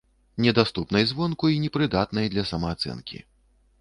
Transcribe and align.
Недаступнай 0.43 1.03
звонку 1.11 1.45
й 1.53 1.61
непрыдатнай 1.67 2.33
для 2.33 2.47
самаацэнкі. 2.53 3.23